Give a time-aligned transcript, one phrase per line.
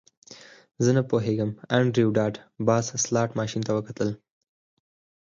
[0.83, 2.35] زه نه پوهیږم انډریو ډاټ
[2.67, 4.09] باس سلاټ ماشین ته وکتل